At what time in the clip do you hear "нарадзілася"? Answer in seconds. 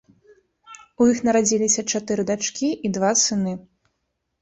1.27-1.81